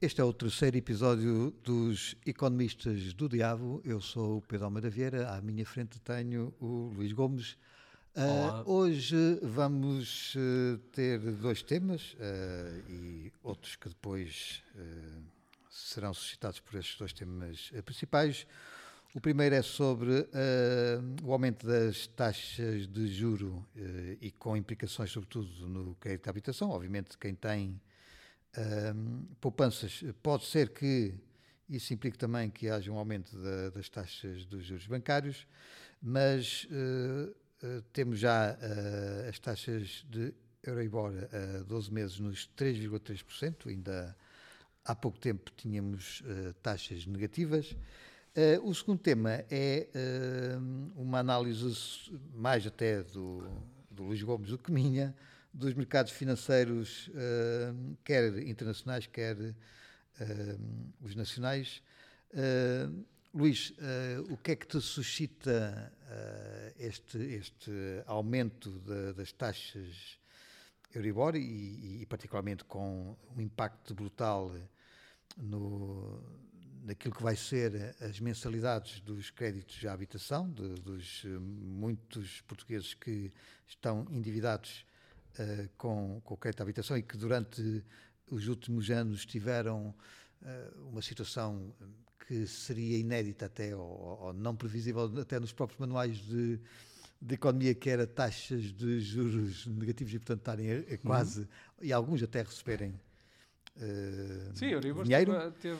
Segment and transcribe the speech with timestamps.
[0.00, 3.82] Este é o terceiro episódio dos Economistas do Diabo.
[3.84, 7.58] Eu sou o Pedro Almeida Vieira, à minha frente tenho o Luís Gomes.
[8.14, 14.62] Uh, hoje vamos uh, ter dois temas uh, e outros que depois
[15.68, 18.46] serão suscitados por estes dois temas principais.
[19.16, 20.28] O primeiro é sobre
[21.24, 23.66] o aumento das taxas de juro
[24.20, 26.70] e com implicações, sobretudo, no crédito de habitação.
[26.70, 27.80] Obviamente, quem tem
[29.40, 31.14] poupanças, pode ser que
[31.68, 35.46] isso implique também que haja um aumento da, das taxas dos juros bancários,
[36.00, 37.30] mas uh,
[37.66, 44.16] uh, temos já uh, as taxas de Euribor a 12 meses nos 3,3%, ainda
[44.84, 46.22] há pouco tempo tínhamos
[46.62, 47.76] taxas negativas.
[48.62, 49.88] o segundo tema é
[50.96, 53.48] uma análise mais até do,
[53.90, 55.14] do Luís Gomes do que minha,
[55.58, 59.54] dos mercados financeiros, uh, quer internacionais, quer uh,
[61.00, 61.82] os nacionais.
[62.32, 63.74] Uh, Luís,
[64.30, 65.92] o que é que te suscita
[66.78, 67.70] este, este
[68.06, 70.18] aumento de, das taxas
[70.94, 74.50] Euribor e, e, particularmente com um impacto brutal
[75.36, 76.18] no,
[76.84, 83.30] naquilo que vai ser as mensalidades dos créditos de habitação, de, dos muitos portugueses que
[83.66, 84.86] estão endividados
[85.38, 87.84] uh, com, com o crédito à habitação e que durante
[88.30, 89.94] os últimos anos tiveram
[90.42, 91.72] uh, uma situação
[92.26, 96.60] que seria inédita até, ou, ou, não previsível até nos próprios manuais de,
[97.20, 100.98] de economia, que era taxas de juros negativos e, portanto, estarem a, a uhum.
[101.04, 101.46] quase, uhum.
[101.82, 102.94] e alguns até receberem
[103.78, 105.78] Uh, sim, Euribor dinheiro, teve,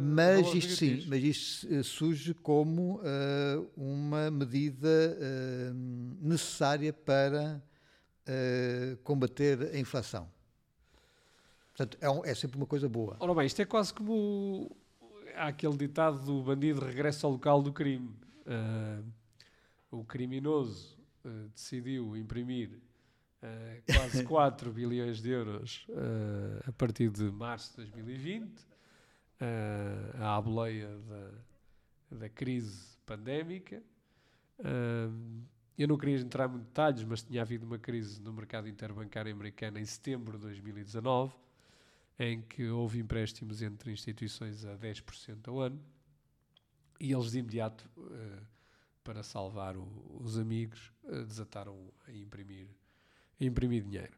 [0.00, 5.74] mas isto sim, mas isto surge como uh, uma medida uh,
[6.20, 7.62] necessária para
[8.26, 10.28] uh, combater a inflação.
[11.68, 13.16] Portanto, é, um, é, sempre uma coisa boa.
[13.20, 14.74] Ora bem, isto é quase como
[15.34, 18.08] há aquele ditado do bandido regressa ao local do crime.
[18.46, 19.04] Uh,
[19.90, 22.80] o criminoso uh, decidiu imprimir
[23.94, 25.86] quase 4 bilhões de euros
[26.66, 28.50] a partir de março de 2020,
[30.18, 30.88] à boleia
[32.10, 33.80] da, da crise pandémica.
[35.78, 39.78] Eu não queria entrar em detalhes, mas tinha havido uma crise no mercado interbancário americano
[39.78, 41.34] em setembro de 2019,
[42.18, 45.78] em que houve empréstimos entre instituições a 10% ao ano,
[46.98, 48.46] e eles de imediato, uh,
[49.04, 49.86] para salvar o,
[50.18, 52.68] os amigos, uh, desataram a imprimir,
[53.38, 54.16] a imprimir dinheiro.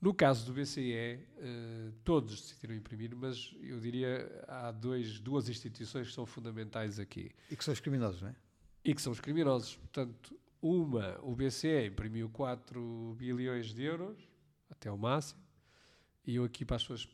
[0.00, 5.48] No caso do BCE, uh, eh, todos decidiram imprimir, mas eu diria há dois, duas
[5.48, 7.32] instituições que são fundamentais aqui.
[7.50, 8.34] E que são os criminosos, não é?
[8.82, 9.76] E que são os criminosos.
[9.76, 14.18] Portanto, uma, o BCE imprimiu 4 bilhões de euros,
[14.70, 15.40] até o máximo,
[16.26, 17.06] e eu aqui para as pessoas,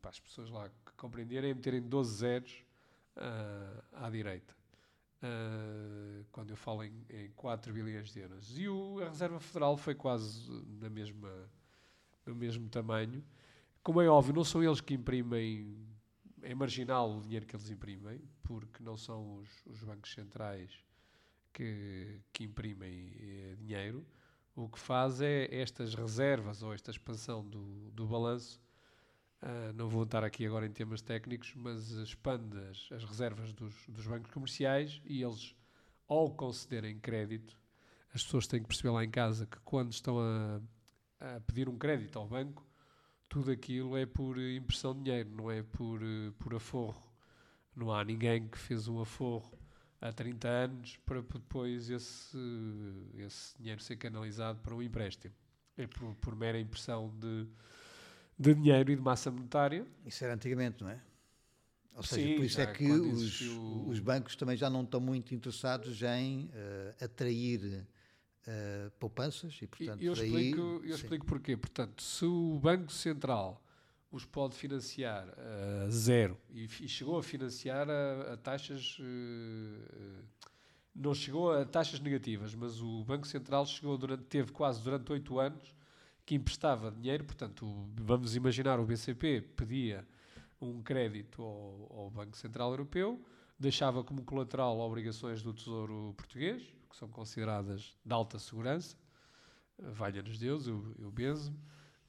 [0.00, 2.64] para as pessoas lá que compreenderem, meterem 12 zeros
[3.16, 4.56] uh, à direita.
[5.22, 8.58] Uh, quando eu falo em, em 4 bilhões de euros.
[8.58, 10.48] E o, a Reserva Federal foi quase
[10.80, 11.50] na mesma,
[12.26, 13.24] no mesmo tamanho.
[13.82, 15.76] Como é óbvio, não são eles que imprimem,
[16.42, 20.87] é marginal o dinheiro que eles imprimem, porque não são os, os bancos centrais
[21.52, 24.06] que, que imprimem eh, dinheiro,
[24.54, 28.60] o que faz é estas reservas ou esta expansão do, do balanço.
[29.40, 33.72] Uh, não vou estar aqui agora em temas técnicos, mas expande as, as reservas dos,
[33.86, 35.54] dos, bancos comerciais e eles,
[36.08, 37.56] ao concederem crédito,
[38.12, 40.60] as pessoas têm que perceber lá em casa que quando estão a,
[41.20, 42.66] a pedir um crédito ao banco,
[43.28, 47.12] tudo aquilo é por impressão de dinheiro, não é por, eh, por aforro.
[47.76, 49.57] Não há ninguém que fez um aforro
[50.00, 52.38] há 30 anos para depois esse,
[53.16, 55.34] esse dinheiro ser canalizado para um empréstimo.
[55.76, 57.46] É por, por mera impressão de,
[58.38, 59.86] de dinheiro e de massa monetária.
[60.04, 61.00] Isso era antigamente, não é?
[61.94, 63.88] Ou seja, Sim, por isso é que os, existiu...
[63.88, 67.84] os, bancos também já não estão muito interessados em uh, atrair
[68.46, 71.56] uh, poupanças e, portanto, eu explico, eu explico porquê.
[71.56, 73.60] Portanto, se o Banco Central
[74.10, 76.36] os pode financiar a zero.
[76.50, 78.98] E, e, chegou a financiar a, a taxas.
[78.98, 80.24] Uh,
[80.94, 85.38] não chegou a taxas negativas, mas o Banco Central chegou durante, teve quase durante oito
[85.38, 85.74] anos
[86.26, 90.06] que emprestava dinheiro, portanto, vamos imaginar o BCP pedia
[90.60, 93.24] um crédito ao, ao Banco Central Europeu,
[93.58, 98.96] deixava como colateral obrigações do Tesouro Português, que são consideradas de alta segurança,
[99.78, 101.54] valha-nos Deus, eu, eu benzo,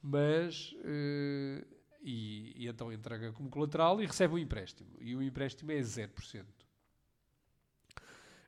[0.02, 1.64] mas uh,
[2.02, 4.90] e, e, então entrega como colateral e recebe um empréstimo.
[5.00, 6.42] E o empréstimo é 0%.
[6.42, 6.44] Uh,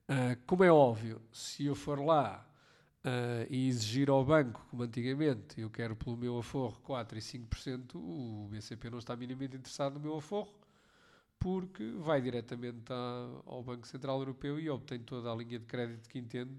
[0.08, 2.46] ah, como é óbvio, se eu for lá
[3.04, 7.94] uh, e exigir ao banco, como antigamente, eu quero pelo meu aforro 4% e 5%,
[7.94, 10.52] o BCP não está minimamente interessado no meu aforro,
[11.38, 16.08] porque vai diretamente à- ao Banco Central Europeu e obtém toda a linha de crédito
[16.08, 16.52] que entende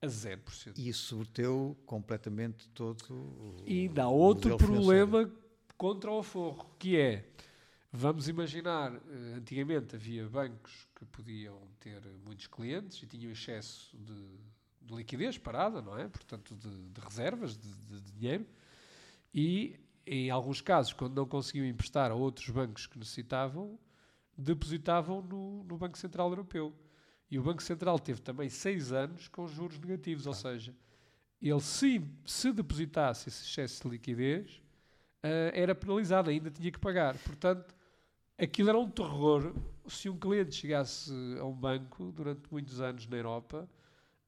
[0.00, 0.74] a 0%.
[0.76, 3.62] E isso subverteu completamente todo o.
[3.66, 5.32] E ainda há outro financeiro.
[5.76, 7.28] Contra o aforro, que é,
[7.92, 14.26] vamos imaginar, eh, antigamente havia bancos que podiam ter muitos clientes e tinham excesso de,
[14.82, 16.08] de liquidez parada, não é?
[16.08, 18.46] Portanto, de, de reservas de, de- dinheiro.
[19.34, 23.78] E, em alguns casos, quando não conseguiam emprestar a outros bancos que necessitavam,
[24.36, 26.74] depositavam no, no Banco Central Europeu.
[27.30, 30.74] E o Banco Central teve também seis anos com juros negativos, ou seja,
[31.42, 34.62] ele se, se depositasse esse excesso de liquidez,
[35.52, 37.16] era penalizado, ainda tinha que pagar.
[37.18, 37.74] Portanto,
[38.38, 39.54] aquilo era um terror
[39.88, 43.68] se um cliente chegasse a um banco durante muitos anos na Europa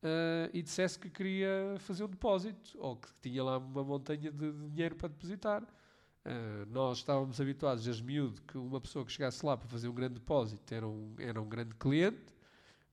[0.02, 4.52] ah, e dissesse que queria fazer um depósito ou que tinha lá uma montanha de,
[4.52, 5.62] dinheiro para depositar.
[6.24, 9.94] Ah, nós estávamos habituados desde miúdo que uma pessoa que chegasse lá para fazer um
[9.94, 12.32] grande depósito era um, era um grande cliente,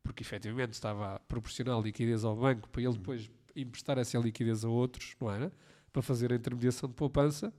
[0.04, 4.70] porque efetivamente estava a proporcionar liquidez ao banco para ele depois emprestar essa liquidez a
[4.70, 5.52] outros, não era?
[5.94, 7.54] Para fazer a intermediação de poupança.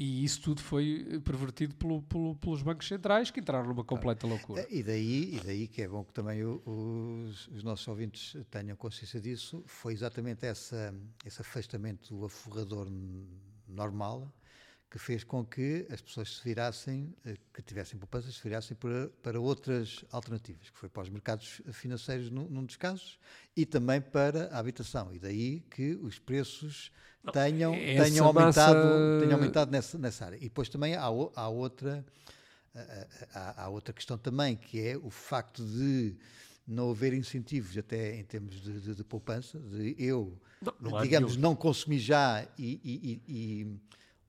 [0.00, 4.28] E isso tudo foi eh, pervertido pelo- pelo- pelos bancos centrais que entraram numa completa
[4.28, 4.64] loucura.
[4.70, 9.20] E daí, e daí que é bom que também os, os nossos ouvintes tenham consciência
[9.20, 12.86] disso, foi exatamente essa, esse afastamento do aforrador
[13.66, 14.32] normal
[14.90, 19.08] que fez com que as pessoas se virassem, eh, que tivessem poupanças, se virassem para,
[19.22, 23.18] para outras alternativas, que foi para os mercados financeiros num, num dos casos
[23.54, 25.12] e também para a habitação.
[25.12, 26.90] E daí que os preços
[27.32, 30.36] tenham, essa tenham, aumentado, massa- tenham aumentado nessa, nessa área.
[30.36, 32.02] E depois também há, há outra
[33.34, 36.16] há, há outra questão também, que é o facto de
[36.66, 41.36] não haver incentivos, até em termos de, de- de poupança, de eu, Não, não digamos,
[41.36, 43.78] não consumir já e- e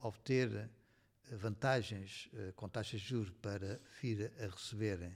[0.01, 0.69] obter
[1.31, 5.12] eh, vantagens eh, com taxas de juros para vir a receber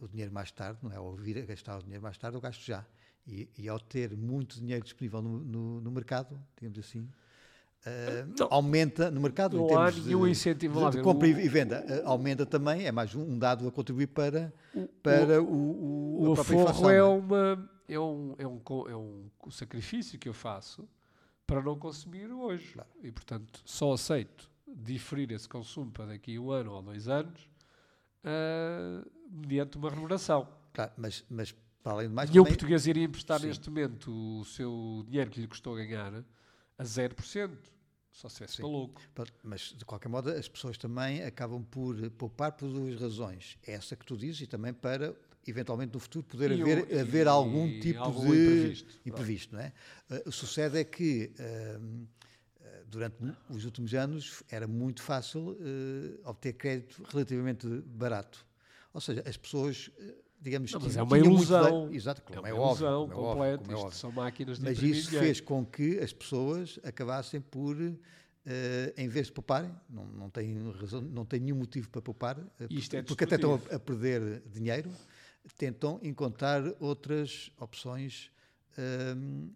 [0.00, 1.00] o dinheiro mais tarde, não é?
[1.00, 2.84] Ou vir a gastar o dinheiro mais tarde, eu gasto já.
[3.26, 7.08] E, e ao ter muito dinheiro disponível no, no- no mercado, digamos assim,
[7.84, 8.48] eh, Não.
[8.50, 10.74] aumenta no mercado em termos de, incentivo.
[10.76, 11.84] de- lá de ver, compra o- e venda.
[11.88, 14.52] eh, aumenta também, é mais um, dado a contribuir para,
[15.02, 16.90] para o, o, O inflação.
[16.90, 17.02] é, é?
[17.02, 20.88] uma, é, um, é, um, é um sacrifício que eu faço
[21.48, 22.74] para não consumir hoje.
[22.74, 22.88] Claro.
[23.02, 27.48] E, portanto, só aceito diferir esse consumo para daqui a um ano ou dois anos
[28.22, 30.46] ah, mediante uma remuneração.
[30.74, 31.52] Claro, mas, mas
[31.82, 33.46] para além de mais, Nenhum também- português iria emprestar Sim.
[33.48, 36.22] neste momento o seu dinheiro que lhe custou ganhar
[36.76, 37.50] a 0%.
[38.12, 39.00] Só se maluco.
[39.14, 43.56] Pronto, Mas, de qualquer modo, as pessoas também acabam por poupar por duas razões.
[43.64, 45.14] Essa que tu dizes e também para,
[45.50, 49.00] eventualmente, no futuro, poder E o- haver, e- haver algum e tipo algum de imprevisto.
[49.06, 49.72] imprevisto, não é?
[50.10, 52.06] Uh, o que sucede é que, uh,
[52.86, 53.16] durante
[53.50, 55.58] os últimos anos, era muito fácil uh,
[56.28, 58.46] obter crédito relativamente barato.
[58.92, 60.72] Ou seja, as pessoas, uh, digamos...
[60.72, 61.70] Não, mas tinham- é uma muito ilusão.
[61.70, 62.86] dinheiro- Exato, É como uma é, óbvio.
[62.86, 63.62] ilusão é completa.
[63.62, 63.98] é Isto óbvio.
[63.98, 67.76] são máquinas de Mas isso fez com que as pessoas acabassem por,
[68.46, 72.38] eh, em vez de pouparem, não, não, têm razão, não têm nenhum motivo para poupar,
[72.58, 74.90] eh, Isto é porque até estão a, a perder dinheiro,
[75.54, 78.30] tentam encontrar outras opções
[78.76, 79.48] ehm,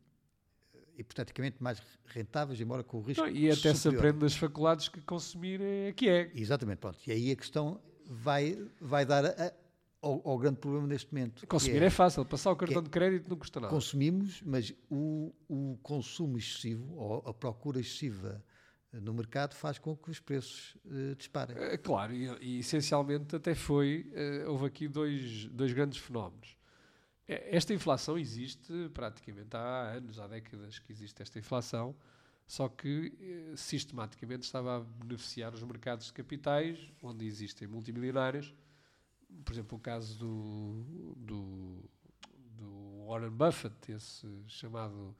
[0.96, 4.00] hipoteticamente mais rentáveis, embora com o risco Não, e até se superior.
[4.06, 6.30] aprende nas faculdades que consumir é que é.
[6.34, 6.98] Exatamente, pronto.
[7.06, 9.52] E aí a questão vai, vai dar a-
[10.00, 11.46] ao, ao grande problema neste momento.
[11.46, 13.72] Consumir é, fácil, passar o cartão de crédito não custa nada.
[13.72, 18.42] Consumimos, mas o, o consumo excessivo, ou a procura excessiva
[19.00, 21.56] no mercado, faz com que os preços eh, disparem.
[21.56, 26.56] Eh, Claro, e, e essencialmente até foi, eh, houve aqui dois, dois grandes fenómenos.
[27.26, 31.96] Esta inflação existe praticamente há anos, há décadas que existe esta inflação,
[32.46, 33.12] só que
[33.56, 38.52] sistematicamente estava a beneficiar os mercados de capitais, onde existem multimilionários.
[39.44, 41.90] Por exemplo, o caso do, do,
[42.58, 45.16] do Warren Buffett, esse chamado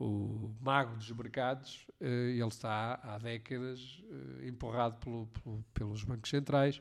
[0.00, 4.00] o mago dos mercados, eh, ele está há, décadas
[4.42, 6.80] eh, empurrado pelo- pelo- pelos bancos centrais.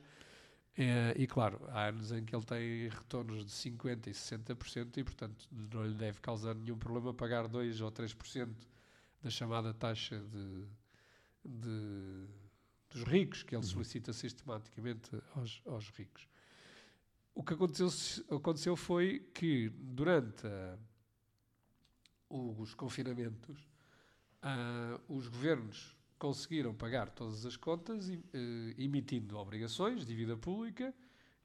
[0.78, 5.04] Eh, e claro, há anos em que ele tem retornos de 50% e 60% e,
[5.04, 8.54] portanto, não lhe deve causar nenhum problema pagar 2 ou 3%
[9.24, 10.66] da chamada taxa de,
[11.44, 12.28] de-
[12.92, 16.28] dos ricos, que ele solicita sistematicamente aos, aos ricos.
[17.34, 17.88] O que aconteceu,
[18.36, 20.78] aconteceu foi que, durante a-
[22.30, 23.68] os confinamentos,
[24.42, 30.94] ah, os governos conseguiram pagar todas as contas, eh, emitindo obrigações, dívida pública,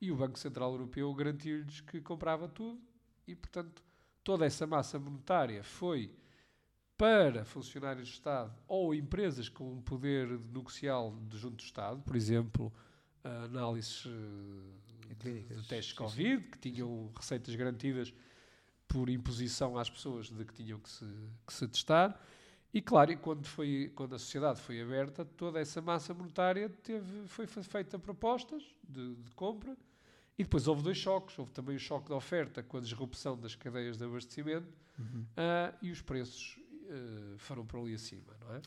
[0.01, 2.81] e o Banco Central Europeu garantiu-lhes que comprava tudo,
[3.27, 3.83] e, portanto,
[4.25, 6.15] toda essa massa monetária foi
[6.97, 12.17] para funcionários de Estado ou empresas com um poder negocial de junto do Estado, por
[12.17, 12.73] exemplo,
[13.23, 18.13] a análises eh, Clínicas, de testes Covid, que tinham receitas garantidas
[18.93, 21.05] por imposição às pessoas de que tinham que se,
[21.47, 22.21] que se testar.
[22.75, 27.27] E claro, e quando, foi, quando a sociedade foi aberta, toda essa massa monetária teve,
[27.27, 29.77] foi fe- feita propostas de, de compra
[30.39, 31.39] e depois houve dois choques.
[31.39, 34.69] Houve também o choque da oferta com a disrupção das cadeias de abastecimento
[34.99, 35.25] Uhum.
[35.39, 38.61] ah, e os preços eh, foram para ali acima, não é?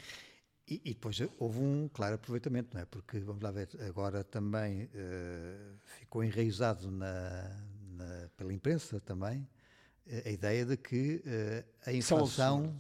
[0.68, 2.86] E, e depois houve um claro aproveitamento, não é?
[2.86, 9.48] Porque, vamos lá ver, agora também eh, ficou enraizado na, na- pela imprensa também
[10.26, 12.80] a ideia de que eh, a inflação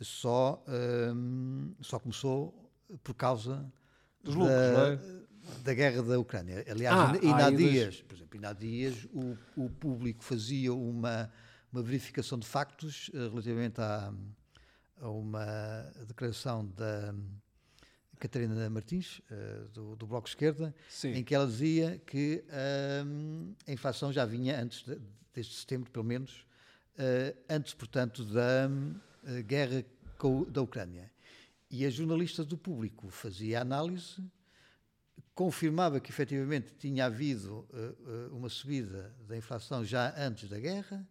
[0.00, 2.70] só, ehm, só começou
[3.02, 3.70] por causa
[4.22, 5.18] Dos da, lucros, não é?
[5.64, 6.64] da guerra da Ucrânia.
[6.68, 10.22] Aliás, Ah, ainda, ah, há das- dias, por exemplo, ainda há dias o, o público
[10.22, 11.32] fazia uma,
[11.72, 14.12] uma verificação de factos eh, relativamente à,
[15.00, 17.14] a uma declaração da
[18.18, 21.12] Catarina Martins, eh, do, do Bloco Esquerda, Sim.
[21.12, 24.98] em que ela dizia que ahm, a inflação já vinha antes de,
[25.32, 26.44] deste setembro, pelo menos,
[27.48, 28.70] antes, portanto, da
[29.24, 29.84] eh, guerra
[30.50, 31.10] da Ucrânia.
[31.70, 34.22] E a jornalista do público fazia análise,
[35.34, 41.06] confirmava que efetivamente tinha havido eh, eh, uma subida da inflação já antes da guerra,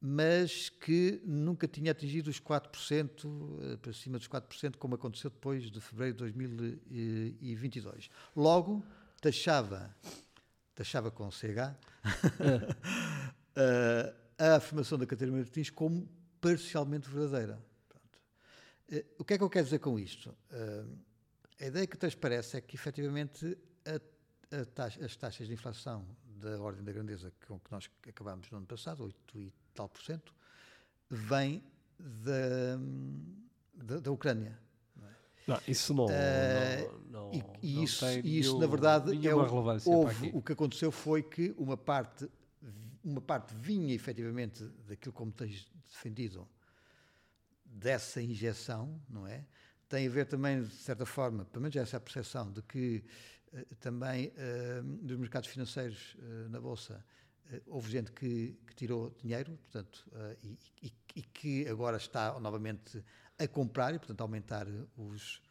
[0.00, 5.70] mas que nunca tinha atingido os 4%, eh, para cima dos 4%, como aconteceu depois
[5.70, 8.10] de fevereiro de 2022.
[8.34, 8.84] Logo,
[9.20, 9.94] taxava,
[10.74, 11.76] taxava com CH,
[13.54, 16.08] eh, a afirmação da Catarina Martins como
[16.40, 17.62] parcialmente verdadeira.
[18.90, 20.34] Eh, O que é que eu quero dizer com isto?
[20.50, 20.84] Eh,
[21.60, 26.60] a ideia que transparece é que, efetivamente, a- a taxa- as taxas de inflação da
[26.60, 30.34] ordem da grandeza com que nós acabámos no ano passado, 8 e tal por cento,
[31.08, 31.62] vêm
[31.98, 32.76] da,
[33.74, 34.58] da, da Ucrânia.
[35.46, 37.38] Não, isso não, Eh, não, não, E,
[37.74, 39.38] não isso, isso, na verdade, é o,
[39.90, 42.28] houve, o que aconteceu foi que uma parte,
[43.04, 46.48] uma parte vinha efetivamente daquilo como tens defendido,
[47.64, 49.44] dessa injeção, não é?
[49.88, 53.04] Tem a ver também, de certa forma, pelo menos essa percepção, de que
[53.52, 57.04] eh, também eh, nos mercados financeiros eh, na Bolsa
[57.66, 60.10] houve gente que, que tirou dinheiro, portanto,
[60.42, 63.04] e, e- e que agora está novamente
[63.38, 64.66] a comprar e, portanto, a aumentar
[64.96, 65.42] os,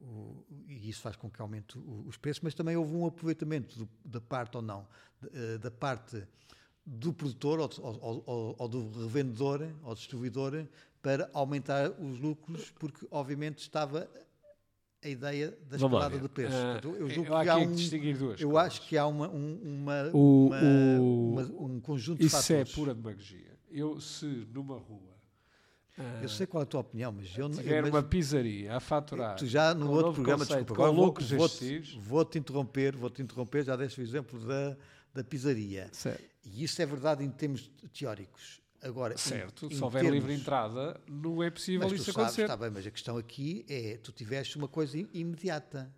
[0.00, 3.88] o- e isso faz com que aumente os preços, mas também houve um aproveitamento do-
[4.02, 4.88] da parte ou não,
[5.34, 6.26] eh, da parte
[6.86, 10.64] do produtor ou, ou- ou- ou do revendedor ou distribuidor
[11.02, 14.08] para aumentar os lucros, porque obviamente estava
[15.02, 16.54] a ideia da escalada de preços.
[16.56, 18.66] Ah, Portanto, eu eu julgo há que há um, distinguir duas eu coisas.
[18.66, 22.40] acho que há uma, um, uma, O- uma- o- uma- um conjunto de Isso é
[22.40, 22.72] fatores.
[22.74, 23.56] pura demagogia.
[23.70, 25.14] Eu, se numa rua
[25.98, 27.56] ah, Eu sei qual é a tua opinião, mas eu não.
[27.56, 31.04] tiver mas- uma pizzaria a faturar Tu já no outro programa, conceito, desculpa, agora vou,
[31.06, 31.94] lucros vou-te, excessivos.
[32.06, 34.76] vou-te interromper, vou-te interromper, já deste o exemplo da,
[35.16, 35.88] da pizzaria.
[35.92, 36.22] Certo.
[36.44, 38.60] E isso é verdade em termos teóricos.
[38.82, 42.42] Agora, Certo, em se houver termos- livre entrada, não é possível mas isso sabes, acontecer.
[42.42, 45.92] está bem, mas a questão aqui é, tu tiveste uma coisa imediata.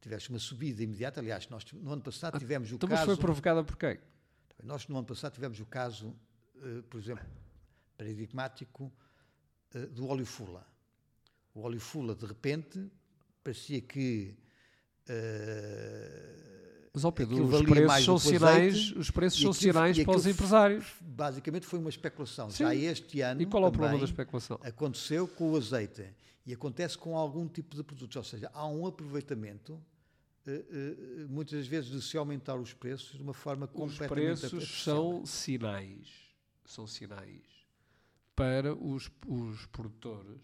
[0.00, 3.12] Tiveste uma subida imediata, aliás, nós no ano passado tivemos o Então, mas caso...
[3.12, 3.98] foi provocada por quem?
[4.62, 6.16] Nós no ano passado tivemos o caso,
[6.62, 7.24] eh, por exemplo,
[7.98, 8.92] paradigmático
[9.74, 10.66] eh, do óleo fula.
[11.54, 12.90] O óleo fula, de repente,
[13.44, 14.34] parecia que
[15.08, 16.55] eh,
[16.96, 20.86] Mas, ó Pedro, os preços são sinais, os preços são sinais para os empresários.
[21.02, 22.48] basicamente foi uma especulação.
[22.50, 22.64] Sim.
[22.64, 24.58] Já este ano E qual é o problema da especulação?
[24.62, 26.06] aconteceu com o azeite
[26.46, 29.78] e acontece com algum tipo de produtos, ou seja, há um aproveitamento
[30.46, 34.54] eh, eh, muitas vezes de se aumentar os preços de uma forma Os completamente preços
[34.54, 34.96] artificial.
[34.96, 36.08] são sinais,
[36.64, 37.42] são sinais
[38.34, 40.40] para os, os produtores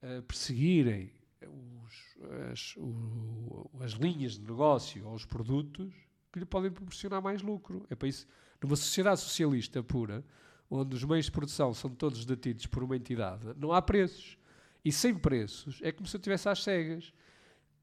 [0.00, 1.10] eh, perseguirem
[1.48, 2.16] os-
[2.52, 5.92] as, o- as linhas de negócio ou os produtos
[6.32, 7.84] que lhe podem proporcionar mais lucro.
[7.90, 8.26] É para isso,
[8.62, 10.24] numa sociedade socialista pura,
[10.70, 14.38] onde os meios de produção são todos detidos por uma entidade, não há preços.
[14.84, 17.12] E sem preços é como se eu estivesse às cegas.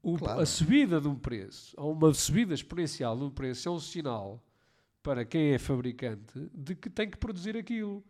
[0.02, 0.40] O- Claro.
[0.40, 4.42] A subida de um preço, ou uma subida exponencial de um preço, é um sinal
[5.02, 8.04] para quem é fabricante de que tem que produzir aquilo.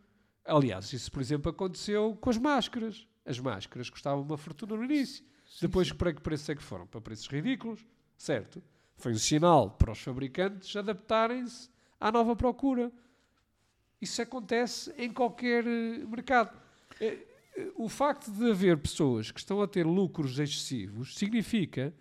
[0.44, 3.06] Aliás, isso, por exemplo, aconteceu com as máscaras.
[3.24, 5.24] As máscaras custavam uma fortuna no início.
[5.60, 6.86] Depois, para que preços é que foram?
[6.86, 8.62] Para preços ridículos, certo?
[8.96, 12.92] Foi um sinal para os fabricantes adaptarem-se à nova procura.
[14.00, 16.56] Isso acontece em qualquer eh, mercado.
[17.00, 17.18] Eh,
[17.56, 21.94] eh, O facto de haver pessoas que estão a ter lucros excessivos significa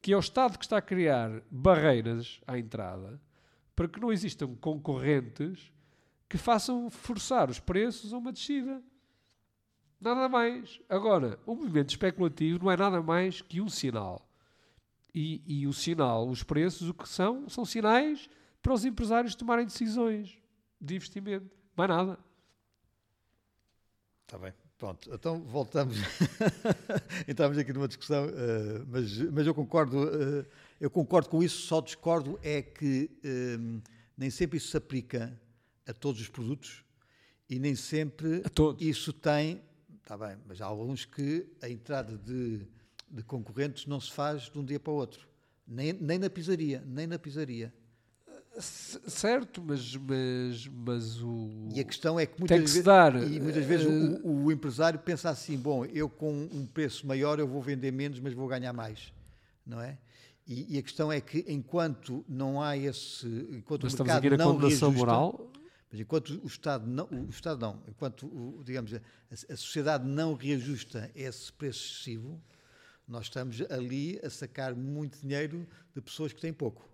[0.00, 3.20] que é o Estado que está a criar barreiras à entrada
[3.74, 5.72] para que não existam concorrentes
[6.28, 8.82] que façam forçar os preços a uma descida.
[10.02, 10.80] Nada mais.
[10.88, 14.28] Agora, o movimento especulativo não é nada mais que um sinal.
[15.14, 17.48] E, e o sinal, os preços, o que são?
[17.48, 18.28] São sinais
[18.60, 20.36] para os empresários tomarem decisões
[20.80, 21.48] de investimento.
[21.76, 22.18] Mais nada.
[24.26, 24.52] Está bem.
[24.76, 25.96] Pronto, então voltamos.
[27.28, 30.44] Entramos aqui numa discussão, uh, mas, mas eu concordo, uh,
[30.80, 33.80] eu concordo com isso, só discordo é que uh,
[34.16, 35.40] nem sempre isso se aplica
[35.86, 36.84] a todos os produtos
[37.48, 38.42] e nem sempre
[38.80, 39.62] isso tem.
[40.02, 42.66] Está bem, mas há alguns que a entrada de,
[43.08, 45.28] de concorrentes não se faz de um dia para o outro.
[45.66, 47.72] Nem, nem na pisaria, nem na pisaria.
[48.58, 51.68] Certo, mas, mas, mas o.
[51.74, 54.52] E a questão é que muitas, que vezes, dar, e muitas vezes uh, o, o,
[54.52, 58.46] empresário pensa assim: bom, eu com um preço maior eu vou vender menos, mas vou
[58.46, 59.10] ganhar mais,
[59.64, 59.96] não é?
[60.46, 63.26] E, e a questão é que enquanto não há esse.
[63.52, 65.52] Enquanto mas o mercado estamos aqui na não condenação reajusta, moral.
[65.92, 67.06] Mas enquanto o Estado não.
[67.06, 68.98] O Estado não, enquanto, o, digamos, a,
[69.30, 72.42] a sociedade não reajusta esse preço excessivo,
[73.06, 76.88] nós estamos ali a sacar muito dinheiro de pessoas que têm pouco.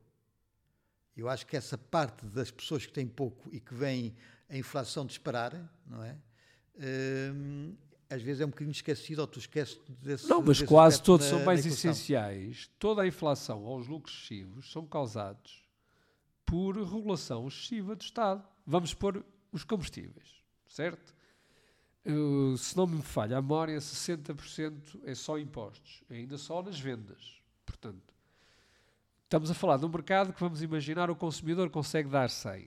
[1.16, 4.16] Eu acho que essa parte das pessoas que têm pouco e que vêm
[4.48, 6.16] a inflação disparar, não é?
[7.32, 7.76] Hum,
[8.10, 11.36] às vezes é um bocadinho esquecido ou tu esqueces desse Não, mas quase todos na,
[11.36, 12.68] são mais essenciais.
[12.78, 15.68] Toda a inflação aos lucros excessivos são causados
[16.44, 18.42] por regulação excessiva do Estado.
[18.68, 21.16] Vamos pôr os combustíveis, certo?
[22.06, 27.42] Uh, se não me falha a memória, 60% é só impostos, ainda só nas vendas.
[27.66, 28.14] Portanto,
[29.28, 32.66] Estamos a falar de um mercado que, vamos imaginar, o consumidor consegue dar 100.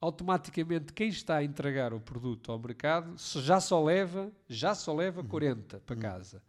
[0.00, 5.22] Automaticamente, quem está a entregar o produto ao mercado já só leva, já só leva
[5.22, 5.82] 40 uhum.
[5.84, 6.00] para uhum.
[6.00, 6.42] casa.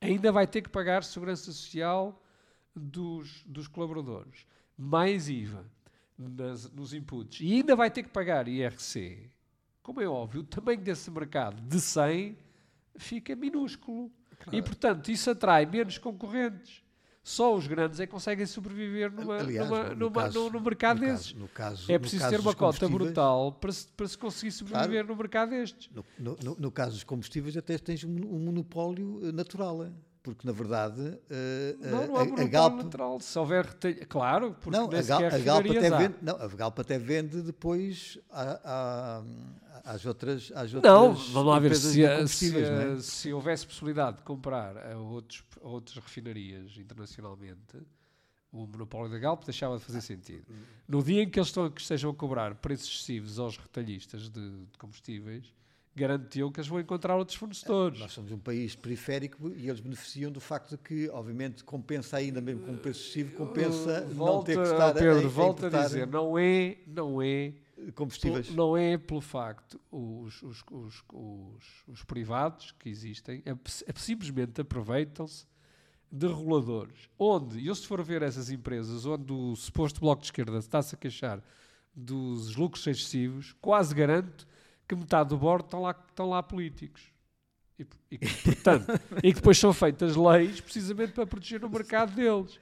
[0.00, 2.20] Ainda vai ter que pagar segurança social
[2.74, 4.44] dos, dos colaboradores,
[4.76, 5.64] mais IVA
[6.18, 9.30] nas, nos inputs, e ainda vai ter que pagar IRC.
[9.82, 12.36] Como é óbvio, o tamanho desse mercado de 100
[12.96, 14.10] fica minúsculo.
[14.38, 14.58] Claro.
[14.58, 16.82] E, portanto, isso atrai menos concorrentes.
[17.22, 20.60] Só os grandes é que conseguem sobreviver numa, Aliás, numa, no, numa, caso, no, no,
[20.62, 21.32] mercado no desses.
[21.32, 25.08] Caso, caso, é preciso ter uma cota brutal para se, para se conseguir sobreviver claro,
[25.08, 25.90] no mercado destes.
[26.18, 29.84] No, caso dos combustíveis, até tens um, um monopólio eh, natural.
[29.84, 29.90] É?
[30.28, 34.54] Porque na verdade uh, não, não há a, a Galp natural se houver retalho, claro
[34.60, 38.60] porque não a, Gal, a Galp até vende não a Galp até vende depois a,
[38.62, 42.98] a, às outras, às outras não, vamos lá ver se, se, é?
[43.00, 47.78] se, houvesse possibilidade de comprar a, outros, a outras refinarias internacionalmente,
[48.52, 50.44] o monopólio da Galp deixava de fazer sentido.
[50.86, 54.66] No dia em que eles estão, que estejam a cobrar preços excessivos aos retalhistas de,
[54.66, 55.54] de combustíveis,
[55.98, 57.98] garantiu que eles vão encontrar outros fornecedores.
[57.98, 62.40] Nós somos um país periférico e eles beneficiam do facto de que, obviamente, compensa ainda
[62.40, 65.66] mesmo com um preço excessivo, compensa uh, não ter que estar Pedro, a, a volta
[65.66, 67.52] a dizer, não é, não é
[67.94, 68.50] combustíveis.
[68.50, 74.60] Não é pelo facto os, os, os, os, os privados que existem é, é simplesmente
[74.60, 75.46] aproveitam-se
[76.10, 77.08] de reguladores.
[77.18, 80.98] Onde, eu se for ver essas empresas onde o suposto Bloco de Esquerda está-se a
[80.98, 81.42] queixar
[81.94, 84.46] dos lucros excessivos, quase garanto
[84.88, 87.02] que metade do bordo estão lá, estão lá políticos.
[87.78, 88.86] E, e, portanto,
[89.22, 92.58] e que depois são feitas leis precisamente para proteger o mercado deles.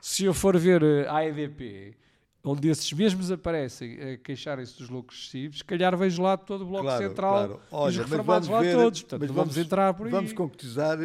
[0.00, 1.96] Se eu for ver eh, a EDP,
[2.44, 6.66] onde esses mesmos aparecem a queixarem-se dos lucros excessivos, se calhar vejo lá todo o
[6.66, 7.60] Bloco claro, Central claro.
[7.70, 9.02] Olha, e os reformados lá ver, todos.
[9.02, 10.12] Portanto, mas vamos, vamos, entrar por aí.
[10.12, 10.98] Vamos concretizar.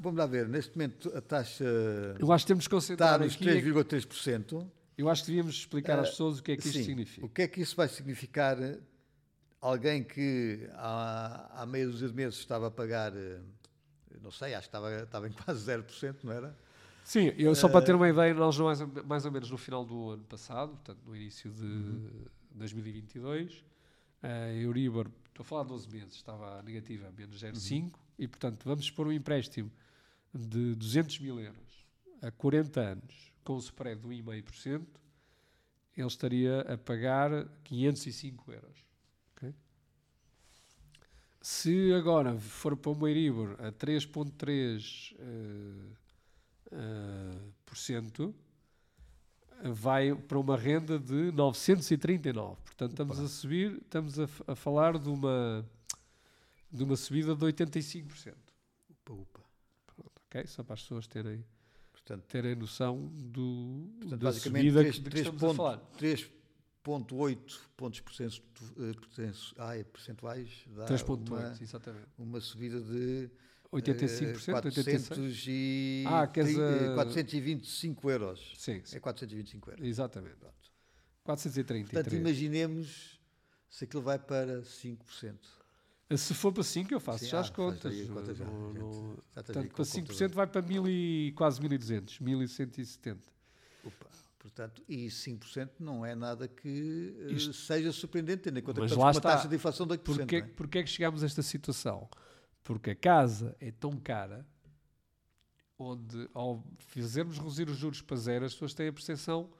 [0.00, 1.64] Vamos lá ver, neste momento a taxa
[2.18, 4.66] eu acho que temos que concentrar está nos 3,3%.
[4.96, 7.26] Eu acho que devíamos explicar às pessoas o que é que sim, isto significa.
[7.26, 8.58] O que é que isso vai significar?
[9.60, 13.40] Alguém que há, há meia dúzia de meses estava a pagar, eh,
[14.22, 16.56] não sei, acho que estava, estava em quase 0%, não era?
[17.02, 20.10] Sim, eu, só para ter uma ideia, nós mais, mais ou menos no final do
[20.10, 22.24] ano passado, portanto no início de uhum.
[22.50, 23.64] 2022,
[24.22, 27.90] a Euribor, estou a falar de 12 meses, estava negativa, menos 0,5, uhum.
[28.18, 29.72] e portanto vamos pôr um empréstimo
[30.34, 31.86] de 200 mil euros
[32.20, 34.86] a 40 anos, com o spread de 1,5%,
[35.96, 38.87] ele estaria a pagar 505 euros.
[41.50, 45.96] Se agora for para o Euribor a 3,3%, uh,
[46.76, 48.34] uh, por cento,
[49.64, 52.56] vai para uma renda de 939.
[52.62, 53.24] Portanto, estamos Opa.
[53.24, 55.66] a subir, estamos a, a, falar de uma,
[56.70, 58.34] de uma subida de 85%.
[58.90, 59.40] Upa, upa.
[59.86, 60.46] Pronto, ok?
[60.46, 61.42] Só para as pessoas terem,
[61.92, 65.80] portanto, terem noção do, portanto, da subida 3, que, 3 estamos ponto, a falar.
[66.88, 68.00] 3,8 pontos
[69.92, 72.06] percentuais dá 3,8, exatamente.
[72.18, 73.30] uma subida de
[73.72, 76.04] 85%, 400 e...
[76.06, 76.94] Ah, quer dizer...
[76.94, 78.52] 425 euros.
[78.56, 78.96] Sim, sim.
[78.96, 79.86] É 425 euros.
[79.86, 80.36] Exatamente.
[80.36, 80.54] Pronto.
[81.24, 82.04] 433.
[82.04, 83.20] Portanto, imaginemos
[83.68, 85.36] se aquilo vai para 5%.
[86.16, 87.94] Se for para 5, eu faço Sim, já ah, as contas.
[88.08, 88.46] conta já,
[89.34, 90.34] estás aí Portanto, para o 5% computador.
[90.34, 93.37] vai para 1000 e, quase 1200, 1170.
[94.38, 98.94] Portanto, e 5% não é nada que eh, Isto- seja surpreendente, tendo em conta que
[98.94, 99.20] uma está.
[99.30, 100.02] taxa de inflação de 8%.
[100.16, 100.42] Porquê, é?
[100.42, 102.08] porquê é que chegámos a esta situação?
[102.62, 104.46] Porque a casa é tão cara,
[105.78, 109.50] onde ao fazermos reduzir os juros para zero, as pessoas têm a percepção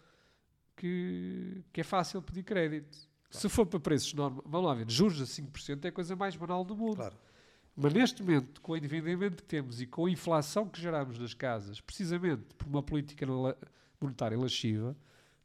[0.77, 2.97] que, que é fácil pedir crédito.
[3.31, 6.35] Se for para preços normais, vamos lá ver, juros a 5% é a coisa mais
[6.37, 6.97] banal do mundo.
[6.97, 7.17] Claro.
[7.77, 11.35] Mas neste momento, com o endividamento que temos e com a inflação que geramos nas
[11.35, 13.25] casas, precisamente por uma política
[14.01, 14.97] monetária lasciva,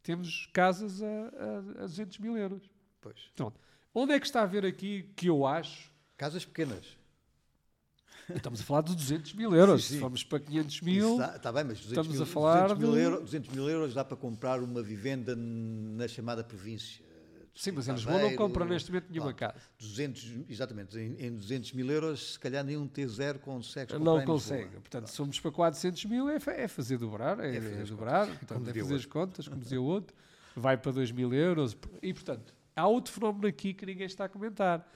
[0.02, 2.62] temos casas a, a, a 200 mil euros.
[3.00, 3.16] Pois.
[3.94, 5.90] Onde é que está a ver aqui que eu acho?
[6.16, 6.84] Casas pequenas.
[8.34, 9.82] Estamos a falar de 200 mil euros.
[9.84, 9.94] Sim, sim.
[9.94, 12.78] Se formos para 500 Isso mil, Está bem, mas 200 estamos mil, a falar 200
[12.78, 17.03] mil, de- euros, 200 mil euros dá para comprar uma vivenda na chamada província.
[17.54, 19.52] Sim, mas em Lisboa não compram neste momento nenhuma pronto.
[19.54, 19.64] casa.
[19.78, 24.70] 200, exatamente, em, em 200 mil euros, se calhar nenhum T0 consegue comprar Não consegue.
[24.80, 28.26] Portanto, se formos para 400 mil, é, é fazer dobrar, é, É fazer é dobrar,
[28.26, 30.16] Como portanto, é fazer as contas, como dizia o outro,
[30.56, 31.76] vai para 2 mil euros.
[32.02, 34.86] E, portanto, há outro fenómeno aqui que ninguém está a comentar.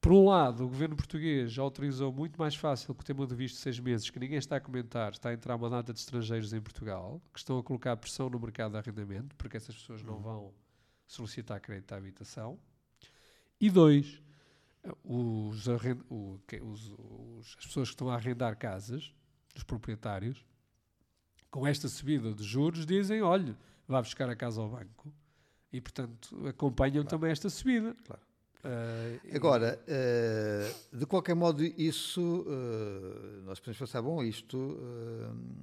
[0.00, 3.34] Por um lado, o governo português já autorizou muito mais fácil com o tema do
[3.34, 5.98] visto de seis meses, que ninguém está a comentar, está a entrar uma data de
[5.98, 10.02] estrangeiros em Portugal, que estão a colocar pressão no mercado de arrendamento, porque essas pessoas
[10.04, 10.52] não vão
[11.08, 12.56] solicitar crédito à habitação.
[13.60, 14.22] E dois,
[15.02, 19.12] os o- os- os- as pessoas que estão a arrendar casas,
[19.56, 20.44] os proprietários,
[21.50, 23.56] com esta subida de juros, dizem: olha,
[23.88, 25.12] vá buscar a casa ao banco.
[25.72, 27.94] E, portanto, acompanham também esta subida.
[28.04, 28.22] Claro.
[29.24, 34.78] E- Agora, eh, de qualquer modo, isso eh, nós podemos pensar, bom, isto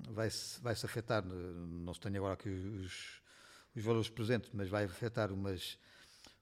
[0.10, 3.22] vai-se vai -se afetar, não se tenho agora aqui os,
[3.76, 5.78] os valores presentes, mas vai afetar umas,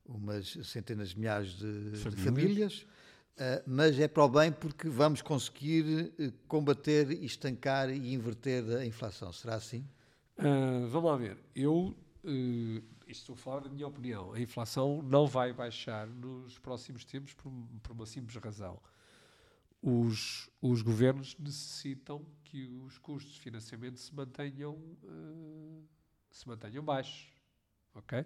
[0.06, 2.24] umas centenas de milhares de de Famílias.
[2.24, 2.88] famílias,
[3.38, 8.86] eh, mas é para o bem porque vamos conseguir eh, combater, estancar e inverter a
[8.86, 9.34] inflação.
[9.34, 9.86] Será assim?
[10.38, 11.38] Ah, vamos lá ver.
[11.56, 16.58] Eu, eh, isto estou a falar da minha opinião, a inflação não vai baixar nos
[16.60, 18.80] próximos tempos por, por uma simples razão.
[19.82, 25.82] Os, os governos necessitam que os custos de financiamento se mantenham, eh,
[26.34, 27.32] se mantenham baixos.
[27.96, 28.26] Ok?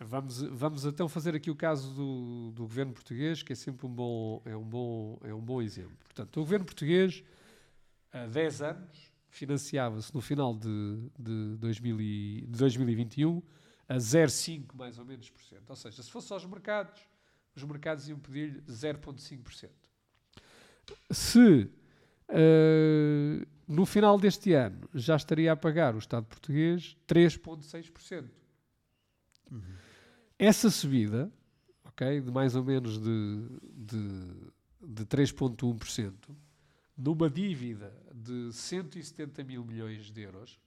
[0.00, 3.90] Vamos, vamos então fazer aqui o caso do, do governo português, que é sempre um
[3.94, 5.96] bom, é um bom, é um bom exemplo.
[6.04, 7.22] Portanto, o governo português,
[8.12, 13.42] há 10 anos, financiava-se no final de, de, 2000 e- de 2021
[13.88, 15.68] a 0,5 mais ou menos por cento.
[15.70, 17.00] Ou seja, se fosse aos mercados,
[17.54, 19.68] os mercados iam pedir 0,5%.
[21.10, 21.70] Se
[22.32, 28.24] eh, no final deste ano já estaria a pagar o Estado português 3,6%.
[30.38, 31.30] Essa subida,
[31.84, 34.04] ok, de mais ou menos de, de,
[34.80, 36.14] de 3,1%,
[36.96, 40.58] numa dívida de 170 mil milhões de euros,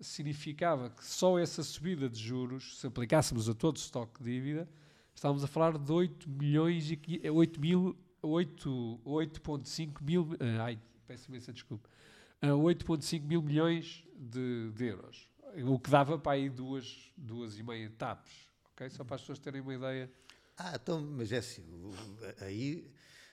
[0.00, 4.68] significava que só essa subida de juros, se aplicássemos a todo o estoque de dívida,
[5.14, 10.78] estávamos a falar de 8 milhões e qui- 8 mil, 8, 8.5 mil, eh, ai,
[11.06, 11.88] peço imensa desculpa,
[12.40, 15.28] a 8.5 mil milhões de, de euros,
[15.66, 18.32] o que dava para aí duas, duas e meia TAPs,
[18.72, 18.90] ok?
[18.90, 20.10] Só para as pessoas terem uma ideia.
[20.56, 21.64] Ah, então, mas é assim,
[22.40, 22.90] aí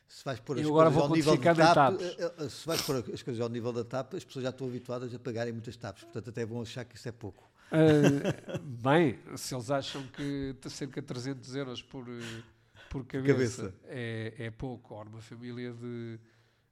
[0.08, 2.82] se vais pôr as Eu agora coisas ao nível da TAP, eh, eh, se vais
[2.82, 5.78] pôr as coisas ao nível da TAP, as pessoas já estão habituadas a pagarem muitas
[5.78, 7.50] TAPs, portanto até vão achar que isso é pouco.
[7.72, 12.44] Ah, bem, se eles acham que cerca de 300 euros por, eh,
[12.92, 13.76] por cabeça, cabeça.
[13.86, 16.20] É, é pouco, ou numa família de,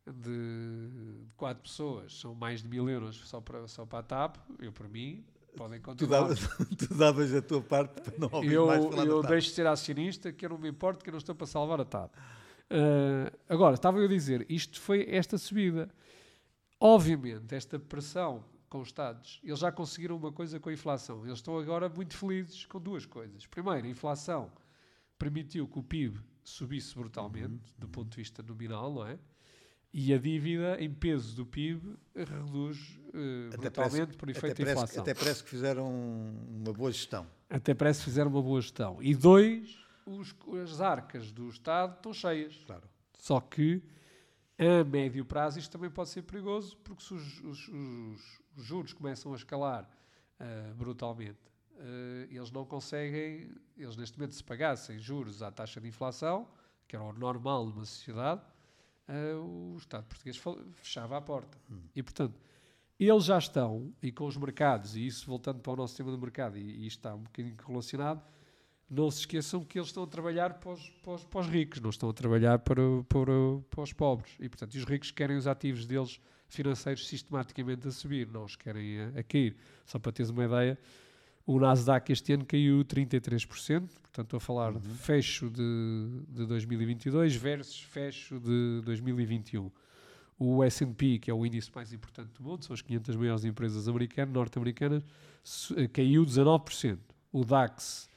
[0.05, 4.73] de quatro pessoas são mais de mil euros só para, só para a TAP, eu
[4.73, 5.23] por mim,
[5.55, 6.27] podem Tu, continuar.
[6.77, 9.65] tu davas a tua parte para não ouvir eu mais falar eu deixo de ser
[9.65, 12.13] acionista, que eu não me importo, que eu não estou para salvar a TAP.
[12.69, 15.89] Ah, agora, estava eu a dizer, isto foi esta subida.
[16.81, 21.25] Obviamente, esta pressão com os Estados, eles já conseguiram uma coisa com a inflação.
[21.25, 23.45] Eles estão agora muito felizes com duas coisas.
[23.47, 24.51] Primeiro, a inflação
[25.19, 29.19] permitiu que o PIB subisse brutalmente, do ponto de vista nominal, não é?
[29.93, 32.99] E a dívida, em peso do PIB, reduz
[33.47, 35.01] Até brutalmente por Até efeito da inflação.
[35.01, 37.27] até parece que fizeram uma boa gestão.
[37.49, 39.01] Até parece que fizeram uma boa gestão.
[39.01, 42.55] E dois, os- as arcas do Estado estão cheias.
[42.67, 42.87] Claro.
[43.17, 43.81] Só que
[44.59, 48.93] a médio prazo isto também pode ser perigoso, porque se os, os- os- os juros
[48.93, 49.89] começam a escalar
[50.39, 51.39] ah, brutalmente,
[52.29, 56.47] eles não conseguem, eles neste momento se pagassem juros à taxa de inflação,
[56.87, 58.41] que era o normal numa sociedade,
[59.07, 60.39] ah, o Estado português
[60.73, 61.57] fechava a porta.
[61.95, 62.39] E portanto,
[62.99, 66.17] eles já estão, e com os mercados, e isso voltando para o nosso tema do
[66.17, 68.21] mercado, e, e isto está um bocadinho relacionado,
[68.89, 71.79] não se esqueçam que eles estão a trabalhar para os, para os, para os ricos,
[71.79, 73.31] não estão a trabalhar para, para,
[73.69, 74.33] para os pobres.
[74.39, 78.99] E, portanto, os ricos querem os ativos deles financeiros sistematicamente a subir, não os querem
[78.99, 79.55] a, a cair.
[79.85, 80.77] Só para teres uma ideia,
[81.51, 84.79] o Nasdaq este ano caiu 33%, portanto estou a falar Uhum.
[84.79, 89.71] de fecho de, de 2022 versus fecho de 2021.
[90.37, 93.87] O S&P, que é o índice mais importante do mundo, são as 500 maiores empresas
[93.87, 95.03] americanas, norte-americanas,
[95.75, 96.99] eh, caiu 19%.
[97.33, 98.07] O DAX,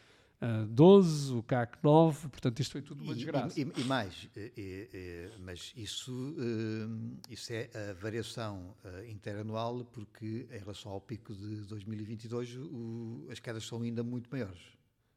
[0.44, 3.61] ah, 12%, o CAC 9%, portanto isto foi tudo uma E- desgraça.
[3.61, 10.59] E, e mais, eh, mas isso, eh, isso é a variação eh, interanual, porque em
[10.59, 14.61] relação ao pico de 2022 o- as quedas são ainda muito maiores.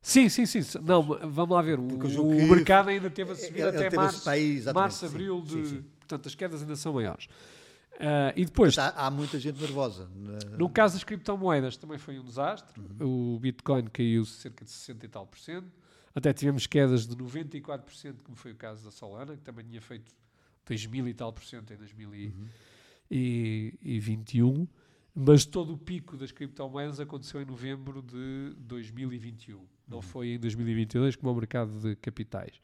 [0.01, 0.59] Sim, sim, sim.
[0.83, 1.79] Não, vamos lá ver.
[1.79, 5.51] O, o mercado ainda teve a subir até março, aí, exatamente, março, abril de...
[5.51, 5.83] sim, sim.
[5.97, 7.27] Portanto, as quedas ainda são maiores.
[7.99, 10.09] Ah, e depois, há, há muita gente nervosa.
[10.15, 12.79] na- no caso das criptomoedas, também foi um desastre.
[12.99, 13.35] Uhum.
[13.35, 15.67] O Bitcoin caiu cerca de 60 e tal por cento.
[16.13, 20.13] Até tivemos quedas de 94%, como foi o caso da Solana, que também tinha feito
[20.65, 24.67] 2000 e tal por cento em 2021.
[25.17, 29.61] Mas todo o pico das criptomoedas aconteceu em novembro de 2021.
[29.87, 32.59] Não foi em 2022, como é o mercado de capitais.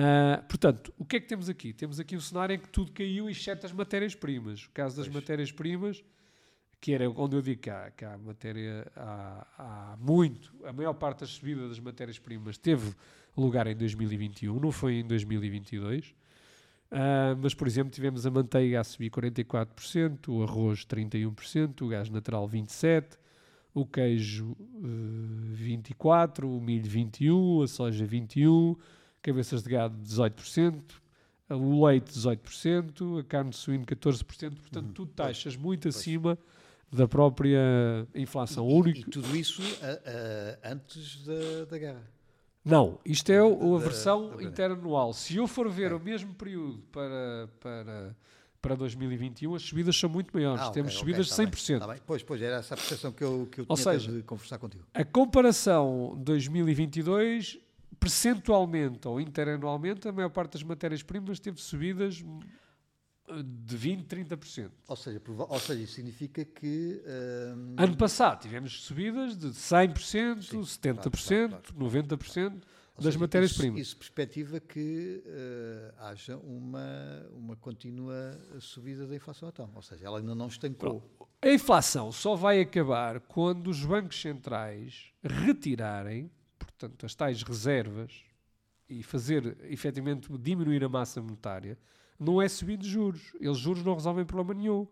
[0.00, 1.72] Ah, portanto, o que é que temos aqui?
[1.72, 4.66] Temos aqui um cenário em que tudo caiu, exceto as matérias-primas.
[4.66, 5.16] O caso das Pois.
[5.16, 6.04] matérias-primas,
[6.80, 10.94] que era onde eu digo que há, que há matéria, há, há muito, a maior
[10.94, 12.94] parte das subidas das matérias-primas teve
[13.36, 16.14] lugar em 2021, não foi em 2022.
[16.92, 22.08] Ah, mas, por exemplo, tivemos a manteiga a subir 44%, o arroz 31%, o gás
[22.08, 23.18] natural 27%,
[23.74, 28.76] o queijo eh, 24%, o milho 21%, a soja 21%,
[29.28, 30.82] cabeças de gado 18%,
[31.50, 34.24] o leite 18%, a carne de suíno 14%,
[34.56, 34.92] portanto, Uhum.
[34.92, 36.38] tudo taxas muito acima
[36.92, 37.60] da própria
[38.14, 38.68] inflação.
[38.68, 38.98] E, único...
[39.00, 42.02] e tudo isso a- a- antes da, da guerra.
[42.64, 45.12] Não, isto é o- a versão da- interanual.
[45.14, 45.98] Se eu for ver Ok.
[45.98, 48.16] o mesmo período para, para,
[48.60, 50.62] para 2021, as subidas são muito maiores.
[50.62, 51.78] Ah, Temos ok, subidas tá de bem, 100%.
[51.78, 52.00] tá bem.
[52.06, 54.58] Pois, pois, era essa a percepção que eu, que eu Ou tinha seja, de conversar
[54.58, 54.84] contigo.
[54.92, 57.58] A comparação 2022,
[57.98, 62.40] percentualmente ou interanualmente, a maior parte das matérias-primas teve subidas hum,
[63.44, 64.70] de 20%, 30%.
[64.88, 67.02] Ou seja, ou seja, isso significa que.
[67.54, 72.62] hum, Ano passado tivemos subidas de 100%, Sim, 70%, claro, 90%
[72.98, 73.80] ou das seja, matérias-primas.
[73.80, 79.70] Isso, isso perspectiva que eh, haja uma, uma contínua subida da inflação então.
[79.72, 81.08] Ou seja, ela ainda não estancou.
[81.40, 86.28] A inflação só vai acabar quando os bancos centrais retirarem,
[86.78, 88.24] portanto, as tais reservas
[88.88, 91.76] e fazer efetivamente diminuir a massa monetária.
[92.18, 93.32] Não é subindo juros.
[93.40, 94.86] Eles juros não resolvem problema nenhum.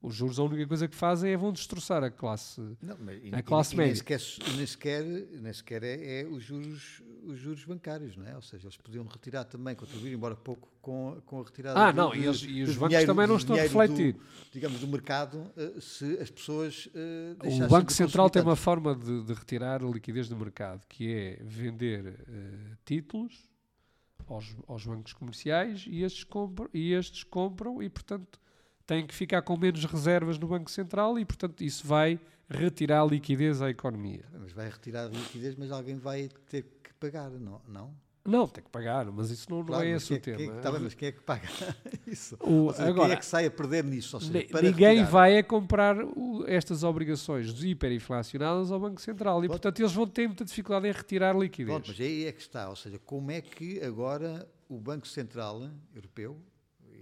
[0.00, 2.60] Os juros a única coisa que fazem é vão destroçar a classe.
[2.80, 3.96] Não, mas, A e- classe e nem média.
[3.96, 8.36] sequer, e nem sequer, nem sequer é, é os, juros, os juros bancários, não é?
[8.36, 11.96] Ou seja, eles podiam retirar também, contribuir, embora pouco, com, com a retirada Ah, do-
[11.96, 14.16] não, do- e, eles- e os bancos dinheiro- também não estão a dinheiro do- refletir.
[14.52, 17.34] digamos, do mercado, eh, se as pessoas eh,
[17.64, 21.42] O Banco Central tem uma forma de, de retirar a liquidez do mercado, que é
[21.42, 23.48] vender eh, títulos
[24.28, 28.38] aos, aos bancos comerciais e estes, compram, e estes compram e, portanto,
[28.88, 33.60] têm que ficar com menos reservas no Banco Central e, portanto, isso vai retirar liquidez
[33.60, 34.24] à economia.
[34.40, 37.60] Mas vai retirar liquidez, mas alguém vai ter que pagar, não?
[37.68, 37.94] não?
[38.24, 40.36] Não, tem que pagar, mas isso não, não Claro, é mas esse o é tema.
[40.38, 41.46] Quem, tá bem, mas quem é que paga
[42.06, 42.36] isso?
[42.40, 44.18] O- seja, agora, quem é que sai a perder nisso?
[44.20, 45.10] Seja, ninguém retirar.
[45.10, 49.50] vai a comprar o- estas obrigações hiperinflacionadas ao Banco Central e, Pronto.
[49.60, 51.74] portanto, eles vão ter muita dificuldade em retirar liquidez.
[51.74, 52.68] Pronto, mas aí é que está.
[52.68, 56.38] Ou seja, como é que agora o Banco Central Europeu,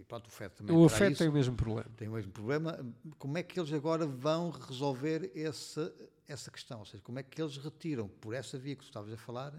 [0.07, 1.90] pronto, o FED também o FED isso, tem o mesmo problema.
[1.97, 5.95] tem o mesmo problema, como é que eles agora vão resolver essa,
[6.27, 6.81] essa questão?
[6.81, 9.53] Ou seja, como é que eles retiram, por essa via que tu estavas a falar,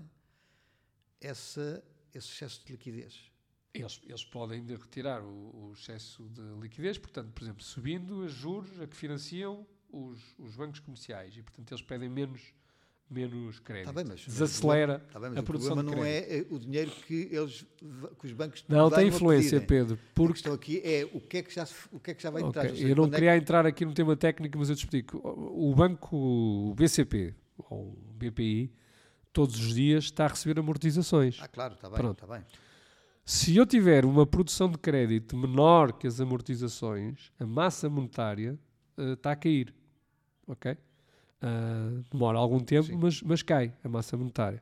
[1.19, 1.83] essa,
[2.13, 3.31] esse excesso de liquidez?
[3.73, 8.31] Eles, eles podem de retirar o, o excesso de liquidez, portanto, por exemplo, subindo os
[8.31, 12.53] juros a que financiam os, os bancos comerciais e, portanto, eles pedem menos,
[13.09, 13.89] menos crédito.
[13.89, 16.31] Está bem, mas, Desacelera Está bem, mas a o produção problema de não crédito.
[16.33, 17.65] é eh, o dinheiro que, eles,
[18.19, 19.67] que os bancos Não tem a influência, pedirem.
[19.87, 22.21] Pedro, A porque questão aqui é o que é que já, o que é que
[22.23, 22.69] já vai Ok, entrar.
[22.69, 25.17] Ou seja, eu não é queria entrar aqui no tema técnico, mas eu te explico.
[25.19, 27.33] O o banco o BCP,
[27.69, 28.71] ou o BPI,
[29.31, 31.37] todos os dias está a receber amortizações.
[31.41, 32.23] Ah, claro, está bem, Pronto.
[32.23, 32.43] está bem.
[33.23, 38.57] Se eu tiver uma produção de crédito menor que as amortizações, a massa monetária
[38.97, 39.73] eh, está a cair.
[40.47, 40.77] Ok?
[41.41, 42.97] Ah, demora algum tempo, Sim.
[42.97, 44.61] mas, mas cai a massa monetária.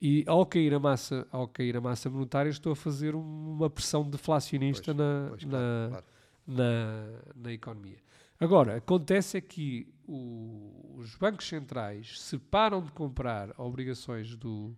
[0.00, 3.70] E ao cair a massa, ao cair a massa monetária, estou a fazer um- uma
[3.70, 6.04] pressão deflacionista Pois, na, Pois, na, claro,
[6.46, 7.98] na, na economia.
[8.38, 14.76] Agora, acontece é que o- os bancos centrais se param de comprar obrigações do-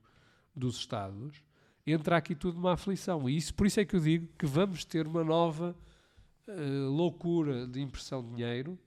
[0.54, 1.42] dos Estados,
[1.86, 3.28] entra aqui tudo uma aflição.
[3.28, 5.74] E isso, por isso é que eu digo que vamos ter uma nova
[6.48, 8.78] eh, loucura de impressão de dinheiro,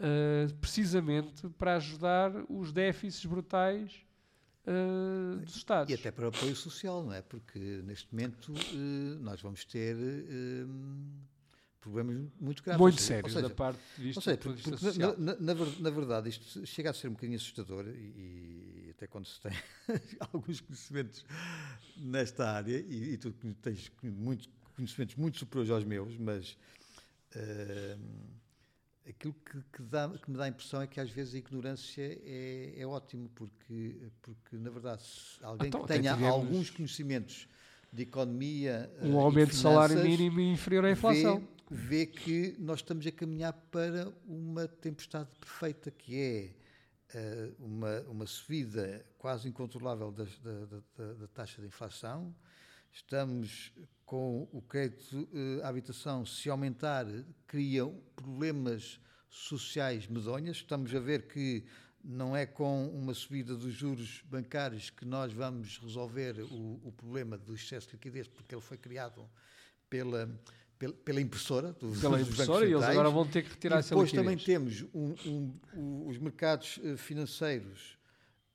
[0.00, 3.92] eh, precisamente para ajudar os déficits brutais
[4.66, 5.90] eh, dos Estados.
[5.90, 7.22] E até para o apoio social, não é?
[7.22, 9.96] Porque neste momento eh, nós vamos ter
[11.80, 12.80] problemas muito graves.
[12.80, 15.14] Muito sérios seja, da parte de vista Ou seja, porque, porque na, social.
[15.18, 19.06] na- na ver- na verdade isto chega a ser um bocadinho assustador e, e até
[19.06, 19.52] quando se tem
[20.32, 21.24] alguns conhecimentos
[21.96, 23.32] nesta área e, e tu
[23.62, 26.56] tens muitos conhecimentos muito superiores aos meus, mas
[27.34, 27.96] eh,
[29.08, 32.02] aquilo que, que dá- que me dá a impressão é que às vezes a ignorância
[32.24, 37.48] é, é ótimo porque, porque na verdade se alguém Então, que tenha tivemos- alguns conhecimentos
[37.92, 41.42] de economia eh, Um aumento de salário mínimo inferior à inflação.
[41.70, 46.54] Vê, vê que nós estamos a caminhar para uma tempestade perfeita, que é
[47.14, 52.34] eh, uma, uma subida quase incontrolável da, da- da- da taxa de inflação.
[52.92, 53.72] Estamos
[54.04, 57.06] com o crédito eh, à habitação, se aumentar,
[57.46, 58.98] cria problemas
[59.28, 60.56] sociais medonhas.
[60.56, 61.64] Estamos a ver que
[62.02, 67.36] não é com uma subida dos juros bancários que nós vamos resolver o, o problema
[67.36, 69.28] do excesso de liquidez, porque ele foi criado
[69.90, 70.28] pela,
[70.78, 71.72] pela, pela impressora.
[71.74, 74.42] dos- Pela dos impressora e eles agora vão ter que retirar E essa depois liquidez.
[74.42, 75.14] também temos um-
[75.74, 77.98] um- os mercados eh, financeiros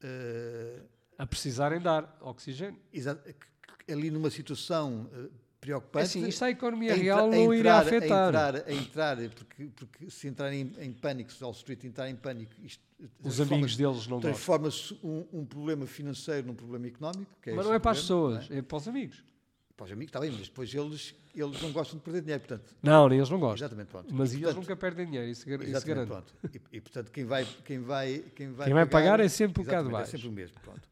[0.01, 0.81] eh,
[1.17, 2.79] A precisarem dar oxigênio.
[2.91, 3.52] exa- que- que
[3.89, 6.05] ali numa situação eh, preocupante.
[6.05, 8.35] Assim, isto à economia a entra- real a não irá entrar- afetar.
[8.35, 12.09] A entrar, a entrar porque, porque se entrarem em, em pânico, se Wall Street entrar
[12.09, 14.21] em pânico, isto Os transforma- amigos deles não gostam.
[14.31, 17.31] transforma-se um, um problema financeiro num problema económico.
[17.41, 19.17] que Mas não é para as pessoas, é para os amigos.
[19.29, 19.33] é?
[19.75, 22.75] Para os amigos, está bem, mas depois eles, eles não gostam de perder dinheiro, portanto.
[22.83, 23.65] Não, eles não gostam.
[23.65, 24.13] Exatamente, pronto.
[24.13, 26.07] Mas E, eles portanto, nunca perdem dinheiro, isso, isso Exatamente, garanto.
[26.09, 26.33] pronto.
[26.71, 29.65] E, e, portanto, quem vai, quem vai, quem vai, Quem vai pagar é sempre o
[29.65, 30.09] cá de exatamente, baixo.
[30.09, 30.87] É sempre o mesmo, pronto.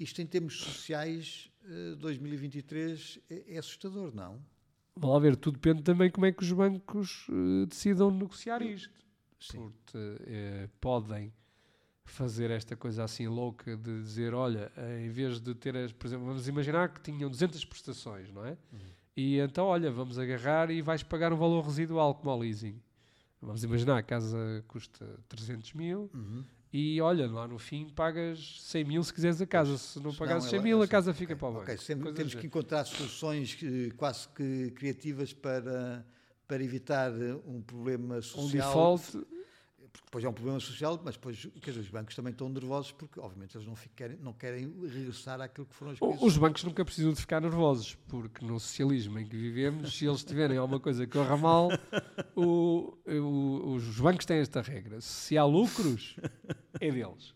[0.00, 1.53] Isto em termos sociais, eh,
[1.98, 4.40] 2023 é, é assustador, não?
[4.96, 8.94] Vamos lá ver, tudo depende também como é que os bancos eh, decidam negociar isto.
[9.40, 9.58] Sim.
[9.58, 11.32] Porque eh, podem
[12.04, 16.06] fazer esta coisa assim louca de dizer, olha, eh, em vez de ter, as, por
[16.06, 18.50] exemplo, vamos imaginar que tinham 200 prestações, não é?
[18.72, 18.78] Uhum.
[19.16, 22.80] E então, olha, vamos agarrar e vais pagar um valor residual como ao leasing.
[23.40, 26.44] Vamos imaginar, a casa custa 300 mil Uhum.
[26.76, 29.78] E olha, lá no fim pagas 100 mil se quiseres a casa.
[29.78, 31.62] Se não pagares não, 100 ela- mil, a assim, casa fica ok, para o banco.
[31.64, 36.04] Ok, sempre Coisas temos que encontrar soluções eh, quase que criativas para,
[36.48, 38.50] para evitar eh, um problema um social.
[38.50, 39.24] default
[39.92, 42.90] Porque depois é um problema social, mas depois quer dizer, os bancos também estão nervosos
[42.90, 46.20] porque, obviamente, eles não, fi- querem, não querem regressar àquilo que foram as crises.
[46.20, 50.24] Os bancos nunca precisam de ficar nervosos, porque no socialismo em que vivemos, se eles
[50.24, 51.68] tiverem alguma coisa que corra mal,
[52.34, 55.00] o- o- os bancos têm esta regra.
[55.00, 56.16] Se há lucros,
[56.86, 57.34] é deles.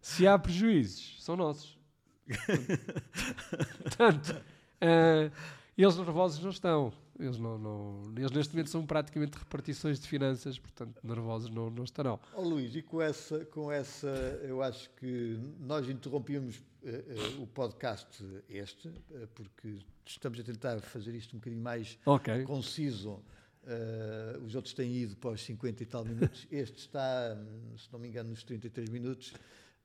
[0.00, 1.78] Se há prejuízos, são nossos.
[3.82, 4.36] Portanto,
[4.80, 5.30] ah,
[5.76, 6.92] eles nervosos não estão.
[7.18, 11.84] Eles, não, não- eles neste momento são praticamente repartições de finanças, portanto, nervosos não, não
[11.84, 12.18] estarão.
[12.34, 14.08] Ó Luís, e com essa, com essa,
[14.42, 18.90] eu acho que nós interrompíamos eh, eh, o podcast este,
[19.34, 22.42] porque estamos a tentar fazer isto um bocadinho mais Ok.
[22.44, 23.22] conciso.
[23.66, 26.46] Eh, os outros têm ido para os 50 e tal minutos.
[26.50, 29.34] Este está, hum, se não me engano, nos 33 minutos.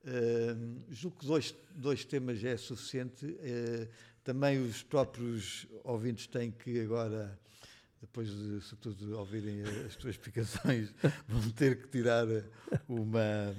[0.04, 0.56] Eh,
[0.90, 3.36] julgo que dois, dois temas é suficiente.
[3.40, 3.88] Eh,
[4.24, 7.38] também os próprios ouvintes têm que agora,
[8.00, 10.92] depois de, sobretudo, ouvirem as tuas explicações,
[11.28, 12.26] vão ter que tirar
[12.88, 13.54] uma.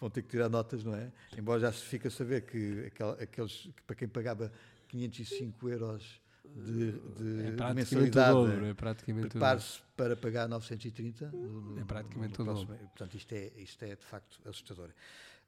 [0.00, 1.12] vão ter que tirar notas, não é?
[1.36, 4.50] Embora já se fica a saber que aquel- aqueles que para quem pagava
[4.88, 6.20] 505 euros
[6.56, 8.64] de, de- É de praticamente o mensalidade dobro.
[8.66, 12.86] É praticamente prepare-se para pagar 930 no, no- É praticamente no o próximo- dobro.
[12.88, 14.90] Portanto, isto é, isto é de facto assustador.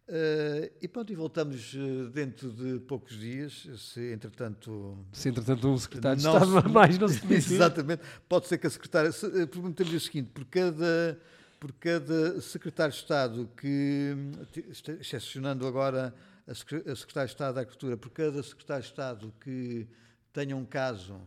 [0.08, 5.78] Eh, e pronto, e voltamos eh, dentro de poucos dias, se entretanto Se entretanto um
[5.78, 7.52] secretário de Estado se- mais não se demitir.
[7.52, 8.02] Exatamente.
[8.28, 9.12] Pode ser que a secretária.
[9.12, 11.20] se- eh, Perguntamos o seguinte: por cada,
[11.60, 14.12] por cada secretário de Estado que,
[15.00, 16.12] excepcionando agora
[16.48, 19.86] a secretária de Estado da Agricultura, por cada secretário de Estado que
[20.32, 21.20] tenha um caso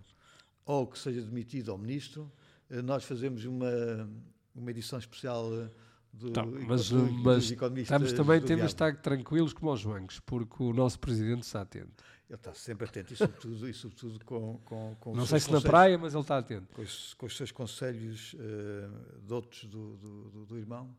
[0.66, 2.32] ou que seja demitido ao ministro,
[2.70, 4.10] eh, nós fazemos uma,
[4.56, 5.70] uma edição especial eh,
[6.12, 9.84] do, Tá, mas, do- mas dos economistas estamos também temos de estar tranquilos como aos
[9.86, 12.04] bancos, porque o nosso presidente está atento.
[12.28, 15.52] Ele está sempre atento e, sobretudo, e sobretudo com, com, com os Não seus sei
[15.60, 16.74] se na praia, mas ele está atento.
[16.74, 18.90] com os, com os seus conselhos eh,
[19.28, 20.90] de outros do, do, do- irmão.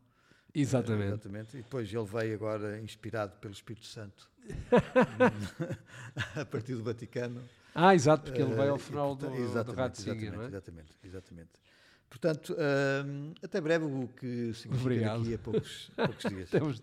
[0.53, 1.07] Eh, Exatamente.
[1.09, 1.57] exatamente.
[1.57, 4.29] E depois ele veio agora inspirado pelo Espírito Santo
[6.39, 7.41] a partir do Vaticano.
[7.79, 10.47] Ah, exato, porque ele vai ao eh, final do, exatamente, do Ratzinger, exatamente, não é?
[10.47, 11.49] Exatamente, exatamente.
[12.09, 12.57] Portanto,
[13.43, 15.19] até breve, o que significa Obrigado.
[15.19, 16.49] daqui a poucos, poucos dias.
[16.49, 16.81] Temos...